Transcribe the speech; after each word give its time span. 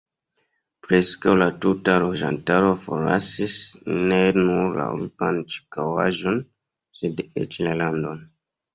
Preskaŭ 0.85 1.35
la 1.41 1.47
tuta 1.65 1.97
loĝantaro 2.05 2.73
forlasis 2.87 3.59
ne 4.15 4.19
nur 4.41 4.75
la 4.81 4.89
urban 4.97 5.41
ĉirkaŭaĵon, 5.53 6.45
sed 7.05 7.27
eĉ 7.31 7.65
la 7.71 7.81
landon. 7.87 8.31